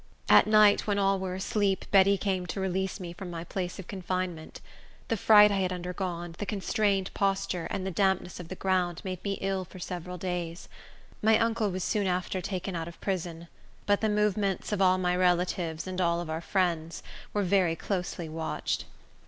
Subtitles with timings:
[0.29, 3.85] At night, when all were asleep, Betty came to release me from my place of
[3.85, 4.59] confinement.
[5.09, 9.23] The fright I had undergone, the constrained posture, and the dampness of the ground, made
[9.23, 10.67] me ill for several days.
[11.21, 13.47] My uncle was soon after taken out of prison;
[13.85, 18.27] but the movements of all my relatives, and of all our friends, were very closely
[18.27, 18.85] watched.